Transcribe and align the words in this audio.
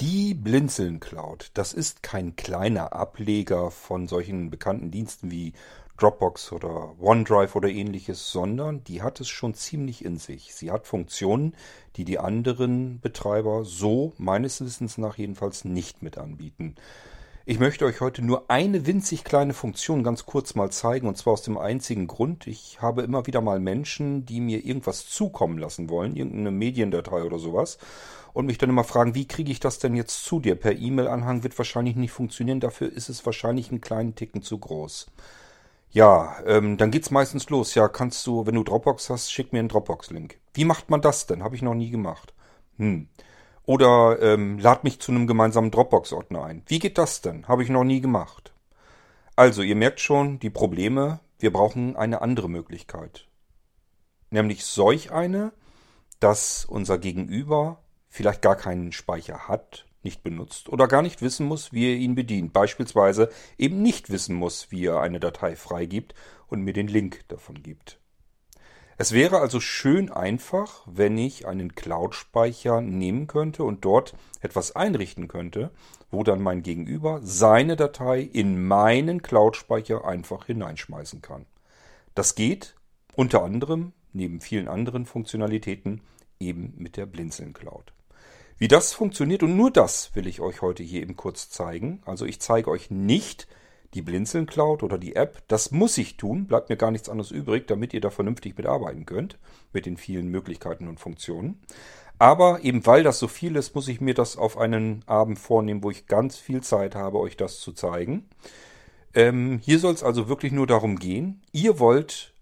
Die 0.00 0.32
Blinzeln 0.32 0.98
Cloud, 0.98 1.50
das 1.52 1.74
ist 1.74 2.02
kein 2.02 2.34
kleiner 2.34 2.94
Ableger 2.94 3.70
von 3.70 4.08
solchen 4.08 4.48
bekannten 4.48 4.90
Diensten 4.90 5.30
wie 5.30 5.52
Dropbox 5.98 6.52
oder 6.52 6.98
OneDrive 6.98 7.54
oder 7.54 7.68
ähnliches, 7.68 8.32
sondern 8.32 8.82
die 8.84 9.02
hat 9.02 9.20
es 9.20 9.28
schon 9.28 9.52
ziemlich 9.52 10.02
in 10.02 10.16
sich. 10.16 10.54
Sie 10.54 10.70
hat 10.70 10.86
Funktionen, 10.86 11.54
die 11.96 12.06
die 12.06 12.18
anderen 12.18 13.00
Betreiber 13.00 13.66
so 13.66 14.14
meines 14.16 14.62
Wissens 14.62 14.96
nach 14.96 15.18
jedenfalls 15.18 15.66
nicht 15.66 16.02
mit 16.02 16.16
anbieten. 16.16 16.76
Ich 17.50 17.58
möchte 17.58 17.84
euch 17.84 18.00
heute 18.00 18.22
nur 18.22 18.48
eine 18.48 18.86
winzig 18.86 19.24
kleine 19.24 19.54
Funktion 19.54 20.04
ganz 20.04 20.24
kurz 20.24 20.54
mal 20.54 20.70
zeigen, 20.70 21.08
und 21.08 21.18
zwar 21.18 21.32
aus 21.32 21.42
dem 21.42 21.58
einzigen 21.58 22.06
Grund, 22.06 22.46
ich 22.46 22.80
habe 22.80 23.02
immer 23.02 23.26
wieder 23.26 23.40
mal 23.40 23.58
Menschen, 23.58 24.24
die 24.24 24.40
mir 24.40 24.64
irgendwas 24.64 25.08
zukommen 25.08 25.58
lassen 25.58 25.90
wollen, 25.90 26.14
irgendeine 26.14 26.52
Mediendatei 26.52 27.24
oder 27.24 27.40
sowas, 27.40 27.78
und 28.34 28.46
mich 28.46 28.58
dann 28.58 28.70
immer 28.70 28.84
fragen, 28.84 29.16
wie 29.16 29.26
kriege 29.26 29.50
ich 29.50 29.58
das 29.58 29.80
denn 29.80 29.96
jetzt 29.96 30.22
zu 30.22 30.38
dir? 30.38 30.54
Per 30.54 30.78
E-Mail-Anhang 30.78 31.42
wird 31.42 31.58
wahrscheinlich 31.58 31.96
nicht 31.96 32.12
funktionieren, 32.12 32.60
dafür 32.60 32.92
ist 32.92 33.08
es 33.08 33.26
wahrscheinlich 33.26 33.70
einen 33.70 33.80
kleinen 33.80 34.14
Ticken 34.14 34.42
zu 34.42 34.56
groß. 34.56 35.08
Ja, 35.90 36.36
ähm, 36.46 36.76
dann 36.76 36.92
geht's 36.92 37.10
meistens 37.10 37.50
los. 37.50 37.74
Ja, 37.74 37.88
kannst 37.88 38.24
du, 38.28 38.46
wenn 38.46 38.54
du 38.54 38.62
Dropbox 38.62 39.10
hast, 39.10 39.32
schick 39.32 39.52
mir 39.52 39.58
einen 39.58 39.68
Dropbox-Link. 39.68 40.38
Wie 40.54 40.64
macht 40.64 40.88
man 40.88 41.00
das 41.00 41.26
denn? 41.26 41.42
Habe 41.42 41.56
ich 41.56 41.62
noch 41.62 41.74
nie 41.74 41.90
gemacht. 41.90 42.32
Hm. 42.76 43.08
Oder 43.64 44.20
ähm, 44.20 44.58
lad 44.58 44.84
mich 44.84 45.00
zu 45.00 45.12
einem 45.12 45.26
gemeinsamen 45.26 45.70
Dropbox-Ordner 45.70 46.44
ein. 46.44 46.62
Wie 46.66 46.78
geht 46.78 46.98
das 46.98 47.20
denn? 47.20 47.46
Habe 47.46 47.62
ich 47.62 47.68
noch 47.68 47.84
nie 47.84 48.00
gemacht. 48.00 48.52
Also, 49.36 49.62
ihr 49.62 49.76
merkt 49.76 50.00
schon, 50.00 50.38
die 50.38 50.50
Probleme, 50.50 51.20
wir 51.38 51.52
brauchen 51.52 51.96
eine 51.96 52.20
andere 52.22 52.48
Möglichkeit. 52.48 53.28
Nämlich 54.30 54.64
solch 54.64 55.12
eine, 55.12 55.52
dass 56.20 56.64
unser 56.64 56.98
Gegenüber 56.98 57.82
vielleicht 58.08 58.42
gar 58.42 58.56
keinen 58.56 58.92
Speicher 58.92 59.48
hat, 59.48 59.86
nicht 60.02 60.22
benutzt 60.22 60.68
oder 60.68 60.88
gar 60.88 61.02
nicht 61.02 61.22
wissen 61.22 61.46
muss, 61.46 61.72
wie 61.72 61.90
er 61.90 61.96
ihn 61.96 62.14
bedient. 62.14 62.52
Beispielsweise 62.52 63.30
eben 63.58 63.82
nicht 63.82 64.10
wissen 64.10 64.34
muss, 64.34 64.70
wie 64.70 64.86
er 64.86 65.00
eine 65.00 65.20
Datei 65.20 65.56
freigibt 65.56 66.14
und 66.48 66.62
mir 66.62 66.72
den 66.72 66.88
Link 66.88 67.26
davon 67.28 67.62
gibt. 67.62 67.98
Es 69.00 69.12
wäre 69.12 69.38
also 69.40 69.60
schön 69.60 70.12
einfach, 70.12 70.82
wenn 70.84 71.16
ich 71.16 71.46
einen 71.46 71.74
Cloud-Speicher 71.74 72.82
nehmen 72.82 73.28
könnte 73.28 73.64
und 73.64 73.82
dort 73.82 74.12
etwas 74.42 74.76
einrichten 74.76 75.26
könnte, 75.26 75.70
wo 76.10 76.22
dann 76.22 76.42
mein 76.42 76.60
Gegenüber 76.62 77.18
seine 77.22 77.76
Datei 77.76 78.20
in 78.20 78.62
meinen 78.62 79.22
Cloud-Speicher 79.22 80.04
einfach 80.04 80.44
hineinschmeißen 80.44 81.22
kann. 81.22 81.46
Das 82.14 82.34
geht 82.34 82.74
unter 83.14 83.42
anderem, 83.42 83.94
neben 84.12 84.42
vielen 84.42 84.68
anderen 84.68 85.06
Funktionalitäten, 85.06 86.02
eben 86.38 86.74
mit 86.76 86.98
der 86.98 87.06
Blinzeln 87.06 87.54
Cloud. 87.54 87.94
Wie 88.58 88.68
das 88.68 88.92
funktioniert 88.92 89.42
und 89.42 89.56
nur 89.56 89.70
das 89.70 90.14
will 90.14 90.26
ich 90.26 90.42
euch 90.42 90.60
heute 90.60 90.82
hier 90.82 91.00
eben 91.00 91.16
kurz 91.16 91.48
zeigen. 91.48 92.02
Also 92.04 92.26
ich 92.26 92.38
zeige 92.42 92.70
euch 92.70 92.90
nicht, 92.90 93.48
die 93.94 94.02
Blinzeln 94.02 94.46
Cloud 94.46 94.82
oder 94.82 94.98
die 94.98 95.16
App. 95.16 95.42
Das 95.48 95.70
muss 95.70 95.98
ich 95.98 96.16
tun, 96.16 96.46
bleibt 96.46 96.68
mir 96.68 96.76
gar 96.76 96.90
nichts 96.90 97.08
anderes 97.08 97.30
übrig, 97.30 97.66
damit 97.66 97.92
ihr 97.92 98.00
da 98.00 98.10
vernünftig 98.10 98.56
mitarbeiten 98.56 99.06
könnt, 99.06 99.38
mit 99.72 99.86
den 99.86 99.96
vielen 99.96 100.28
Möglichkeiten 100.28 100.88
und 100.88 101.00
Funktionen. 101.00 101.60
Aber 102.18 102.62
eben 102.62 102.84
weil 102.86 103.02
das 103.02 103.18
so 103.18 103.28
viel 103.28 103.56
ist, 103.56 103.74
muss 103.74 103.88
ich 103.88 104.00
mir 104.00 104.14
das 104.14 104.36
auf 104.36 104.58
einen 104.58 105.02
Abend 105.06 105.38
vornehmen, 105.38 105.82
wo 105.82 105.90
ich 105.90 106.06
ganz 106.06 106.36
viel 106.36 106.62
Zeit 106.62 106.94
habe, 106.94 107.18
euch 107.18 107.36
das 107.36 107.60
zu 107.60 107.72
zeigen. 107.72 108.28
Ähm, 109.14 109.58
hier 109.62 109.78
soll 109.78 109.94
es 109.94 110.04
also 110.04 110.28
wirklich 110.28 110.52
nur 110.52 110.66
darum 110.66 110.98
gehen, 110.98 111.42
ihr 111.50 111.78
wollt 111.78 112.34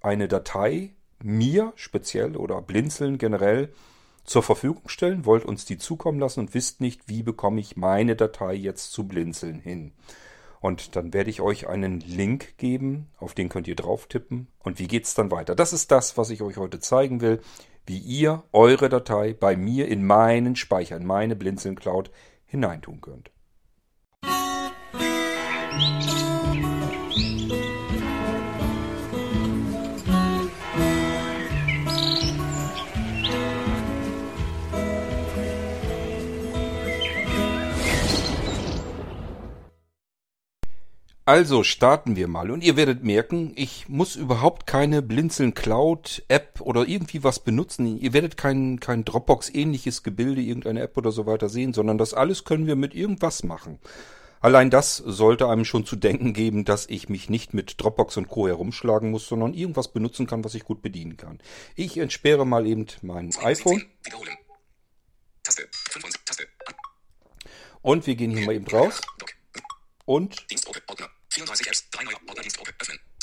eine 0.00 0.26
Datei 0.26 0.94
mir 1.22 1.72
speziell 1.76 2.36
oder 2.36 2.62
Blinzeln 2.62 3.18
generell 3.18 3.72
zur 4.24 4.42
Verfügung 4.42 4.88
stellen, 4.88 5.24
wollt 5.24 5.44
uns 5.44 5.64
die 5.64 5.78
zukommen 5.78 6.18
lassen 6.18 6.40
und 6.40 6.54
wisst 6.54 6.80
nicht, 6.80 7.02
wie 7.06 7.22
bekomme 7.22 7.60
ich 7.60 7.76
meine 7.76 8.16
Datei 8.16 8.54
jetzt 8.54 8.92
zu 8.92 9.06
Blinzeln 9.06 9.60
hin. 9.60 9.92
Und 10.66 10.96
dann 10.96 11.14
werde 11.14 11.30
ich 11.30 11.40
euch 11.40 11.68
einen 11.68 12.00
Link 12.00 12.58
geben, 12.58 13.06
auf 13.18 13.34
den 13.34 13.48
könnt 13.48 13.68
ihr 13.68 13.76
drauf 13.76 14.08
tippen. 14.08 14.48
Und 14.58 14.80
wie 14.80 14.88
geht 14.88 15.04
es 15.04 15.14
dann 15.14 15.30
weiter? 15.30 15.54
Das 15.54 15.72
ist 15.72 15.92
das, 15.92 16.18
was 16.18 16.28
ich 16.30 16.42
euch 16.42 16.56
heute 16.56 16.80
zeigen 16.80 17.20
will, 17.20 17.40
wie 17.86 17.98
ihr 17.98 18.42
eure 18.50 18.88
Datei 18.88 19.32
bei 19.32 19.56
mir 19.56 19.86
in 19.86 20.04
meinen 20.04 20.56
Speicher, 20.56 20.96
in 20.96 21.06
meine 21.06 21.36
Blinzeln 21.36 21.76
Cloud 21.76 22.10
hineintun 22.46 23.00
könnt. 23.00 23.30
Musik 24.24 26.15
Also 41.28 41.64
starten 41.64 42.14
wir 42.14 42.28
mal 42.28 42.52
und 42.52 42.62
ihr 42.62 42.76
werdet 42.76 43.02
merken, 43.02 43.52
ich 43.56 43.88
muss 43.88 44.14
überhaupt 44.14 44.64
keine 44.64 45.02
Blinzeln 45.02 45.54
Cloud 45.54 46.22
App 46.28 46.60
oder 46.60 46.86
irgendwie 46.86 47.24
was 47.24 47.40
benutzen. 47.40 47.98
Ihr 47.98 48.12
werdet 48.12 48.36
kein, 48.36 48.78
kein 48.78 49.04
Dropbox 49.04 49.52
ähnliches 49.52 50.04
Gebilde, 50.04 50.40
irgendeine 50.40 50.82
App 50.82 50.96
oder 50.96 51.10
so 51.10 51.26
weiter 51.26 51.48
sehen, 51.48 51.72
sondern 51.72 51.98
das 51.98 52.14
alles 52.14 52.44
können 52.44 52.68
wir 52.68 52.76
mit 52.76 52.94
irgendwas 52.94 53.42
machen. 53.42 53.80
Allein 54.40 54.70
das 54.70 54.98
sollte 54.98 55.48
einem 55.48 55.64
schon 55.64 55.84
zu 55.84 55.96
denken 55.96 56.32
geben, 56.32 56.64
dass 56.64 56.88
ich 56.88 57.08
mich 57.08 57.28
nicht 57.28 57.54
mit 57.54 57.82
Dropbox 57.82 58.18
und 58.18 58.28
Co. 58.28 58.46
herumschlagen 58.46 59.10
muss, 59.10 59.26
sondern 59.26 59.52
irgendwas 59.52 59.88
benutzen 59.88 60.28
kann, 60.28 60.44
was 60.44 60.54
ich 60.54 60.62
gut 60.62 60.80
bedienen 60.80 61.16
kann. 61.16 61.40
Ich 61.74 61.98
entsperre 61.98 62.46
mal 62.46 62.68
eben 62.68 62.86
mein 63.02 63.34
iPhone. 63.42 63.82
Und 67.82 68.06
wir 68.06 68.14
gehen 68.14 68.30
hier 68.30 68.46
mal 68.46 68.54
eben 68.54 68.68
raus. 68.68 69.00
Und 70.04 70.46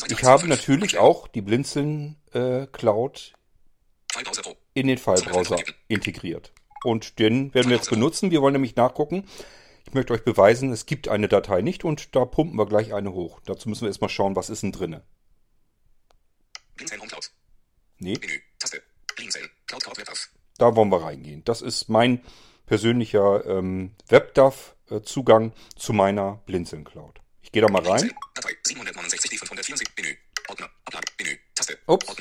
ich 0.09 0.24
habe 0.24 0.47
natürlich 0.47 0.97
auch 0.97 1.28
die 1.28 1.41
Blinzeln 1.41 2.22
äh, 2.31 2.68
Cloud 2.68 3.34
in 4.74 4.88
den 4.88 4.97
Filebrowser 4.97 5.57
integriert. 5.88 6.53
Und 6.84 7.19
den 7.19 7.53
werden 7.53 7.69
wir 7.69 7.78
jetzt 7.78 7.90
benutzen. 7.90 8.31
Wir 8.31 8.41
wollen 8.41 8.53
nämlich 8.53 8.75
nachgucken. 8.75 9.28
Ich 9.85 9.94
möchte 9.94 10.13
euch 10.13 10.23
beweisen, 10.23 10.72
es 10.72 10.85
gibt 10.85 11.07
eine 11.07 11.28
Datei 11.28 11.62
nicht 11.62 11.84
und 11.84 12.16
da 12.16 12.25
pumpen 12.25 12.57
wir 12.57 12.66
gleich 12.66 12.94
eine 12.94 13.13
hoch. 13.13 13.40
Dazu 13.46 13.69
müssen 13.69 13.81
wir 13.81 13.90
erstmal 13.90 14.09
schauen, 14.09 14.35
was 14.35 14.50
ist 14.50 14.63
denn 14.63 14.72
drinne. 14.72 15.03
Nee. 17.97 18.18
Da 20.57 20.75
wollen 20.75 20.90
wir 20.90 21.03
reingehen. 21.03 21.44
Das 21.46 21.62
ist 21.62 21.90
mein 21.90 22.22
persönlicher 22.66 23.46
ähm, 23.46 23.96
WebDAV-Zugang 24.07 25.53
zu 25.75 25.94
meiner 25.94 26.41
Blinzeln 26.46 26.84
Cloud. 26.84 27.22
Ich 27.43 27.51
gehe 27.51 27.61
da 27.61 27.69
mal 27.69 27.85
rein. 27.85 28.11
Ups. 31.85 32.15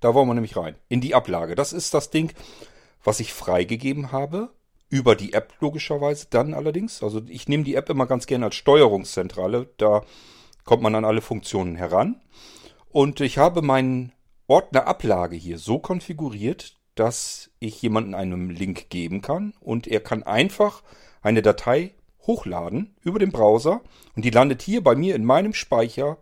Da 0.00 0.14
wollen 0.14 0.28
wir 0.28 0.34
nämlich 0.34 0.56
rein. 0.56 0.76
In 0.88 1.00
die 1.00 1.14
Ablage. 1.14 1.54
Das 1.54 1.72
ist 1.72 1.94
das 1.94 2.10
Ding, 2.10 2.32
was 3.02 3.18
ich 3.18 3.32
freigegeben 3.32 4.12
habe. 4.12 4.50
Über 4.88 5.16
die 5.16 5.32
App 5.32 5.54
logischerweise 5.60 6.26
dann 6.28 6.52
allerdings. 6.54 7.02
Also 7.02 7.22
ich 7.26 7.48
nehme 7.48 7.64
die 7.64 7.74
App 7.74 7.88
immer 7.88 8.06
ganz 8.06 8.26
gerne 8.26 8.44
als 8.46 8.56
Steuerungszentrale. 8.56 9.70
Da 9.78 10.04
kommt 10.64 10.82
man 10.82 10.94
an 10.94 11.06
alle 11.06 11.22
Funktionen 11.22 11.76
heran. 11.76 12.20
Und 12.90 13.20
ich 13.20 13.38
habe 13.38 13.62
meinen 13.62 14.12
Ordner 14.46 14.86
Ablage 14.86 15.36
hier 15.36 15.58
so 15.58 15.78
konfiguriert, 15.78 16.76
dass 16.94 17.50
ich 17.58 17.80
jemanden 17.80 18.14
einen 18.14 18.50
Link 18.50 18.90
geben 18.90 19.22
kann 19.22 19.54
und 19.60 19.86
er 19.86 20.00
kann 20.00 20.22
einfach 20.22 20.82
eine 21.22 21.40
Datei 21.40 21.94
hochladen 22.26 22.94
über 23.02 23.18
den 23.18 23.32
Browser 23.32 23.80
und 24.16 24.24
die 24.24 24.30
landet 24.30 24.62
hier 24.62 24.82
bei 24.82 24.94
mir 24.94 25.14
in 25.14 25.24
meinem 25.24 25.54
Speicher 25.54 26.18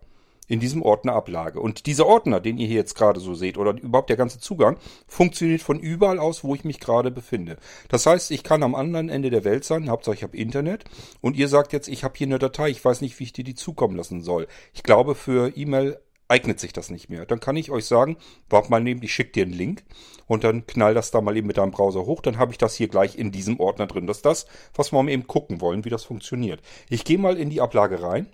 in 0.51 0.59
diesem 0.59 0.81
Ordner 0.81 1.13
Ablage. 1.13 1.61
Und 1.61 1.85
dieser 1.85 2.05
Ordner, 2.05 2.41
den 2.41 2.57
ihr 2.57 2.67
hier 2.67 2.75
jetzt 2.75 2.95
gerade 2.95 3.21
so 3.21 3.33
seht, 3.35 3.57
oder 3.57 3.71
überhaupt 3.71 4.09
der 4.09 4.17
ganze 4.17 4.37
Zugang, 4.37 4.75
funktioniert 5.07 5.61
von 5.61 5.79
überall 5.79 6.19
aus, 6.19 6.43
wo 6.43 6.53
ich 6.53 6.65
mich 6.65 6.81
gerade 6.81 7.09
befinde. 7.09 7.55
Das 7.87 8.05
heißt, 8.05 8.31
ich 8.31 8.43
kann 8.43 8.61
am 8.61 8.75
anderen 8.75 9.07
Ende 9.07 9.29
der 9.29 9.45
Welt 9.45 9.63
sein, 9.63 9.89
Hauptsache 9.89 10.15
ich 10.15 10.23
habe 10.23 10.35
Internet, 10.35 10.83
und 11.21 11.37
ihr 11.37 11.47
sagt 11.47 11.71
jetzt, 11.71 11.87
ich 11.87 12.03
habe 12.03 12.15
hier 12.17 12.27
eine 12.27 12.37
Datei, 12.37 12.69
ich 12.69 12.83
weiß 12.83 12.99
nicht, 12.99 13.17
wie 13.19 13.23
ich 13.23 13.31
dir 13.31 13.45
die 13.45 13.55
zukommen 13.55 13.95
lassen 13.95 14.21
soll. 14.21 14.45
Ich 14.73 14.83
glaube, 14.83 15.15
für 15.15 15.55
E-Mail 15.55 15.97
eignet 16.31 16.59
sich 16.59 16.73
das 16.73 16.89
nicht 16.89 17.09
mehr. 17.09 17.25
Dann 17.25 17.39
kann 17.39 17.55
ich 17.57 17.69
euch 17.69 17.85
sagen, 17.85 18.17
warte 18.49 18.71
mal 18.71 18.81
neben, 18.81 19.03
ich 19.03 19.13
schicke 19.13 19.33
dir 19.33 19.43
einen 19.43 19.53
Link 19.53 19.83
und 20.27 20.43
dann 20.43 20.65
knall 20.65 20.93
das 20.93 21.11
da 21.11 21.21
mal 21.21 21.35
eben 21.35 21.47
mit 21.47 21.57
deinem 21.57 21.71
Browser 21.71 22.05
hoch. 22.05 22.21
Dann 22.21 22.37
habe 22.37 22.51
ich 22.51 22.57
das 22.57 22.75
hier 22.75 22.87
gleich 22.87 23.17
in 23.17 23.31
diesem 23.31 23.59
Ordner 23.59 23.85
drin. 23.85 24.07
Das 24.07 24.17
ist 24.17 24.25
das, 24.25 24.45
was 24.73 24.91
wir 24.91 25.03
mal 25.03 25.11
eben 25.11 25.27
gucken 25.27 25.61
wollen, 25.61 25.85
wie 25.85 25.89
das 25.89 26.05
funktioniert. 26.05 26.61
Ich 26.89 27.03
gehe 27.03 27.17
mal 27.17 27.37
in 27.37 27.49
die 27.49 27.61
Ablage 27.61 28.01
rein. 28.01 28.31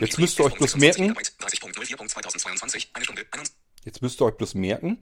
Jetzt 0.00 0.18
müsst 0.18 0.38
ihr 0.40 0.46
euch 0.46 0.54
bloß 0.54 0.76
merken. 0.76 1.14
Jetzt 3.84 4.02
müsst 4.02 4.20
ihr 4.20 4.24
euch 4.24 4.36
bloß 4.36 4.54
merken, 4.54 4.98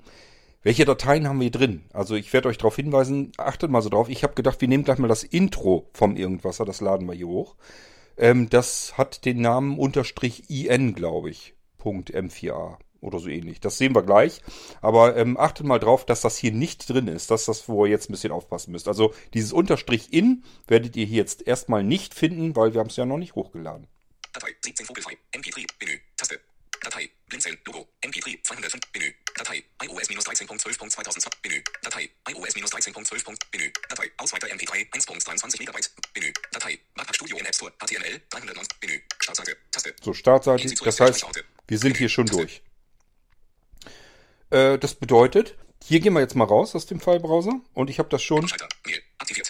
welche 0.65 0.85
Dateien 0.85 1.29
haben 1.29 1.39
wir 1.39 1.45
hier 1.45 1.53
drin? 1.53 1.85
Also 1.93 2.17
ich 2.17 2.33
werde 2.33 2.49
euch 2.49 2.59
darauf 2.59 2.75
hinweisen, 2.75 3.33
achtet 3.37 3.71
mal 3.71 3.83
so 3.83 3.89
drauf. 3.89 4.09
Ich 4.09 4.25
habe 4.25 4.35
gedacht, 4.35 4.61
wir 4.61 4.69
nehmen 4.69 4.83
gleich 4.83 4.99
mal 4.99 5.09
das 5.09 5.23
Intro 5.23 5.91
vom 5.93 6.17
Irgendwasser, 6.17 6.65
das 6.65 6.81
laden 6.81 7.07
wir 7.07 7.15
hier 7.15 7.29
hoch. 7.29 7.55
Ähm, 8.17 8.49
das 8.49 8.97
hat 8.97 9.25
den 9.25 9.41
Namen 9.41 9.79
unterstrich 9.79 10.49
IN, 10.51 10.95
glaube 10.95 11.31
ich. 11.31 11.55
Punkt 11.79 12.15
M4A. 12.15 12.79
oder 13.01 13.19
so 13.19 13.29
ähnlich. 13.29 13.61
Das 13.61 13.77
sehen 13.77 13.95
wir 13.95 14.03
gleich. 14.03 14.41
Aber 14.81 15.17
ähm, 15.17 15.37
achtet 15.37 15.67
mal 15.67 15.79
drauf, 15.79 16.07
dass 16.07 16.23
das 16.23 16.39
hier 16.39 16.53
nicht 16.53 16.89
drin 16.89 17.09
ist. 17.09 17.31
Das 17.31 17.43
ist 17.43 17.49
das, 17.49 17.69
wo 17.69 17.85
ihr 17.85 17.91
jetzt 17.91 18.09
ein 18.09 18.13
bisschen 18.13 18.33
aufpassen 18.33 18.73
müsst. 18.73 18.89
Also 18.89 19.13
dieses 19.35 19.53
Unterstrich 19.53 20.13
in 20.13 20.45
werdet 20.67 20.97
ihr 20.97 21.05
hier 21.05 21.19
jetzt 21.19 21.47
erstmal 21.47 21.85
nicht 21.85 22.15
finden, 22.15 22.57
weil 22.57 22.73
wir 22.73 22.81
haben 22.81 22.89
es 22.89 22.97
ja 22.97 23.05
noch 23.05 23.19
nicht 23.19 23.35
hochgeladen. 23.35 23.87
Datei 24.33 24.49
17 24.65 24.87
Vogelfrei. 24.87 25.19
MP3 25.33 25.67
Menü. 25.81 25.99
Taste. 26.17 26.41
Datei 26.85 27.11
Blinzeln 27.29 27.59
Logo. 27.67 27.89
MP3 28.03 28.43
205 28.43 28.81
Menü. 28.95 29.15
Datei 29.37 29.65
iOS-13.12.2002 29.83 31.31
Menü. 31.43 31.63
Datei 31.83 32.11
iOS-13.12. 32.29 33.37
Menü. 33.53 33.73
Datei 33.89 34.11
Ausweiter 34.19 34.49
MP3 34.49 34.91
1.23 34.91 35.59
Megabyte 35.59 35.91
Menü. 36.15 36.33
Datei 36.53 36.79
Backpack 36.95 37.17
Studio 37.17 37.39
in 37.39 37.47
App 37.47 37.55
Store 37.55 37.73
HTML 37.81 38.21
390 38.31 38.69
Menü. 38.83 39.01
Startseite 39.21 39.57
Taste. 39.73 39.95
So, 40.03 40.13
Startseite. 40.13 40.75
Das 40.85 41.01
heißt, 41.01 41.27
wir 41.67 41.79
sind 41.79 41.97
hier 41.97 42.09
schon 42.09 42.27
durch. 42.27 42.63
Äh, 44.51 44.79
das 44.79 44.95
bedeutet, 44.95 45.57
hier 45.83 46.01
gehen 46.01 46.13
wir 46.13 46.21
jetzt 46.21 46.37
mal 46.37 46.45
raus 46.45 46.75
aus 46.75 46.87
dem 46.87 47.01
File-Browser 47.01 47.61
und 47.73 47.91
ich 47.91 47.99
habe 47.99 48.09
das 48.09 48.23
schon 48.23 48.51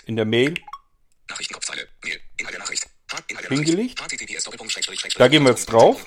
in 0.07 0.17
der 0.17 0.25
Mail 0.25 0.55
Hingelegt. 3.49 4.01
Da 5.19 5.29
gehen 5.29 5.43
wir 5.43 5.51
jetzt 5.51 5.67
drauf. 5.67 6.05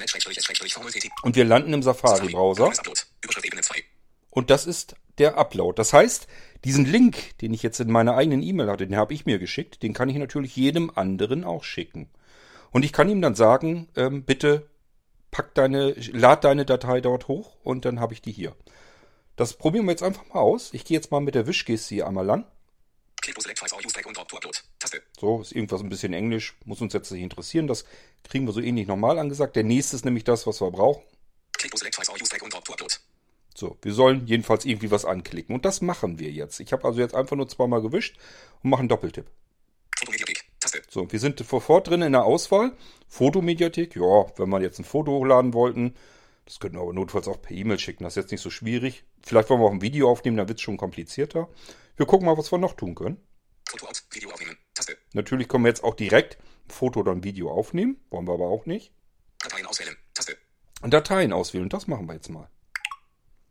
Und 1.23 1.35
wir 1.35 1.45
landen 1.45 1.73
im 1.73 1.83
Safari-Browser. 1.83 2.65
Neues 2.65 2.79
Upload. 2.79 3.01
Überschrift 3.21 3.45
Ebene 3.45 3.61
2. 3.61 3.83
Und 4.29 4.49
das 4.49 4.67
ist 4.67 4.95
der 5.17 5.37
Upload. 5.37 5.77
Das 5.77 5.93
heißt, 5.93 6.27
diesen 6.63 6.85
Link, 6.85 7.37
den 7.39 7.53
ich 7.53 7.63
jetzt 7.63 7.79
in 7.79 7.91
meiner 7.91 8.15
eigenen 8.15 8.43
E-Mail 8.43 8.69
hatte, 8.69 8.87
den 8.87 8.97
habe 8.97 9.13
ich 9.13 9.25
mir 9.25 9.39
geschickt, 9.39 9.83
den 9.83 9.93
kann 9.93 10.09
ich 10.09 10.17
natürlich 10.17 10.55
jedem 10.55 10.91
anderen 10.95 11.43
auch 11.43 11.63
schicken. 11.63 12.09
Und 12.71 12.83
ich 12.83 12.93
kann 12.93 13.09
ihm 13.09 13.21
dann 13.21 13.35
sagen, 13.35 13.89
ähm, 13.95 14.23
bitte 14.23 14.69
pack 15.31 15.53
deine, 15.55 15.93
lad 16.11 16.43
deine 16.43 16.65
Datei 16.65 17.01
dort 17.01 17.27
hoch 17.27 17.55
und 17.63 17.85
dann 17.85 17.99
habe 17.99 18.13
ich 18.13 18.21
die 18.21 18.31
hier. 18.31 18.55
Das 19.35 19.53
probieren 19.53 19.85
wir 19.85 19.91
jetzt 19.91 20.03
einfach 20.03 20.25
mal 20.27 20.39
aus. 20.39 20.73
Ich 20.73 20.83
gehe 20.83 20.97
jetzt 20.97 21.11
mal 21.11 21.19
mit 21.19 21.35
der 21.35 21.47
Wischgeste 21.47 21.95
hier 21.95 22.07
einmal 22.07 22.25
lang. 22.25 22.45
So, 25.19 25.41
ist 25.41 25.51
irgendwas 25.51 25.81
ein 25.81 25.89
bisschen 25.89 26.13
Englisch, 26.13 26.55
muss 26.65 26.81
uns 26.81 26.93
jetzt 26.93 27.11
nicht 27.11 27.23
interessieren. 27.23 27.67
Das 27.67 27.85
kriegen 28.23 28.45
wir 28.45 28.53
so 28.53 28.61
ähnlich 28.61 28.87
normal 28.87 29.17
angesagt. 29.17 29.55
Der 29.55 29.63
nächste 29.63 29.95
ist 29.95 30.05
nämlich 30.05 30.23
das, 30.23 30.45
was 30.45 30.61
wir 30.61 30.69
brauchen. 30.69 31.03
So, 33.55 33.77
wir 33.81 33.93
sollen 33.93 34.27
jedenfalls 34.27 34.65
irgendwie 34.65 34.91
was 34.91 35.05
anklicken. 35.05 35.55
Und 35.55 35.65
das 35.65 35.81
machen 35.81 36.19
wir 36.19 36.29
jetzt. 36.29 36.59
Ich 36.59 36.71
habe 36.71 36.85
also 36.85 36.99
jetzt 36.99 37.15
einfach 37.15 37.35
nur 37.35 37.47
zweimal 37.47 37.81
gewischt 37.81 38.17
und 38.61 38.69
mache 38.69 38.81
einen 38.81 38.89
Doppeltipp. 38.89 39.25
So, 40.91 41.11
wir 41.11 41.19
sind 41.19 41.39
sofort 41.39 41.87
drin 41.87 42.03
in 42.03 42.11
der 42.11 42.23
Auswahl. 42.23 42.73
Fotomediathek, 43.07 43.95
ja, 43.95 44.25
wenn 44.37 44.49
wir 44.49 44.61
jetzt 44.61 44.77
ein 44.77 44.85
Foto 44.85 45.11
hochladen 45.13 45.55
wollten, 45.55 45.95
das 46.45 46.59
könnten 46.59 46.77
wir 46.77 46.83
aber 46.83 46.93
notfalls 46.93 47.27
auch 47.27 47.41
per 47.41 47.55
E-Mail 47.55 47.79
schicken. 47.79 48.03
Das 48.03 48.13
ist 48.13 48.23
jetzt 48.23 48.31
nicht 48.31 48.41
so 48.41 48.51
schwierig. 48.51 49.03
Vielleicht 49.23 49.49
wollen 49.49 49.61
wir 49.61 49.65
auch 49.65 49.71
ein 49.71 49.81
Video 49.81 50.09
aufnehmen, 50.11 50.37
dann 50.37 50.47
wird 50.47 50.59
es 50.59 50.63
schon 50.63 50.77
komplizierter. 50.77 51.49
Wir 51.95 52.05
gucken 52.05 52.27
mal, 52.27 52.37
was 52.37 52.51
wir 52.51 52.59
noch 52.59 52.73
tun 52.73 52.93
können. 52.93 53.17
Foto 53.69 53.87
out. 53.87 54.03
Video 54.11 54.31
aufnehmen. 54.31 54.57
Taste. 54.73 54.97
Natürlich 55.13 55.47
können 55.47 55.63
wir 55.65 55.69
jetzt 55.69 55.83
auch 55.83 55.95
direkt 55.95 56.37
ein 56.67 56.71
Foto 56.71 56.99
oder 57.01 57.11
ein 57.11 57.23
Video 57.23 57.51
aufnehmen. 57.51 57.99
Wollen 58.09 58.27
wir 58.27 58.33
aber 58.33 58.47
auch 58.47 58.65
nicht. 58.65 58.91
Dateien 59.39 59.65
auswählen. 59.65 59.95
Taste. 60.13 60.37
Und 60.81 60.93
Dateien 60.93 61.33
auswählen. 61.33 61.69
Das 61.69 61.87
machen 61.87 62.07
wir 62.07 62.13
jetzt 62.13 62.29
mal. 62.29 62.49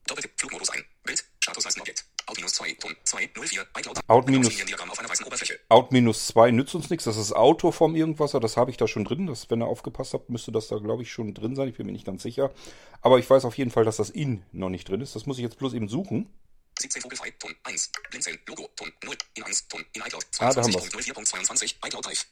Doppeltipp. 0.06 0.32
Flugmodus 0.38 0.70
ein. 0.70 0.84
Bild. 1.04 1.24
Status 1.42 1.66
als 1.66 1.80
Objekt. 1.80 2.04
Out 2.28 2.36
minus 2.38 2.52
2. 2.54 2.72
Ton 2.74 2.96
2. 3.04 3.28
04. 3.34 3.66
iCloud. 3.78 4.00
Out 4.08 4.28
minus- 4.28 4.48
Liniendiagramm 4.50 4.90
auf 4.90 4.98
einer 4.98 5.08
weißen 5.08 5.24
Oberfläche. 5.26 5.60
Out-2 5.68 6.50
nützt 6.50 6.74
uns 6.74 6.90
nichts. 6.90 7.04
Das 7.04 7.16
ist 7.16 7.32
Auto 7.32 7.70
vom 7.70 7.94
Irgendwasser. 7.94 8.40
Das 8.40 8.56
habe 8.56 8.70
ich 8.72 8.76
da 8.76 8.88
schon 8.88 9.04
drin. 9.04 9.26
Das, 9.26 9.48
wenn 9.50 9.62
ihr 9.62 9.66
aufgepasst 9.66 10.12
habt, 10.14 10.28
müsste 10.30 10.50
das 10.50 10.66
da, 10.68 10.78
glaube 10.78 11.02
ich, 11.02 11.12
schon 11.12 11.34
drin 11.34 11.54
sein. 11.54 11.68
Ich 11.68 11.76
bin 11.76 11.86
mir 11.86 11.92
nicht 11.92 12.06
ganz 12.06 12.22
sicher. 12.24 12.52
Aber 13.00 13.18
ich 13.20 13.28
weiß 13.30 13.44
auf 13.44 13.56
jeden 13.56 13.70
Fall, 13.70 13.84
dass 13.84 13.96
das 13.98 14.10
In 14.10 14.42
noch 14.52 14.70
nicht 14.70 14.88
drin 14.88 15.00
ist. 15.00 15.14
Das 15.14 15.26
muss 15.26 15.38
ich 15.38 15.44
jetzt 15.44 15.58
bloß 15.58 15.74
eben 15.74 15.88
suchen. 15.88 16.28
17 16.78 17.02
Vogelfrei. 17.02 17.30
Ton 17.32 17.54
1. 17.64 17.90
Blinzeln. 18.10 18.38
Logo. 18.46 18.68
Ton 18.76 18.92
0. 19.04 19.16
In 19.34 19.42
1. 19.44 19.68
Ton. 19.68 19.84
In 19.94 20.02
iCloud. 20.02 20.26
Ah, 20.38 20.52
da 20.52 20.62
haben 20.62 20.72
wir's. 20.72 20.84
22.04.22. 20.92 21.74
iCloud 21.86 22.04
Drive. 22.06 22.26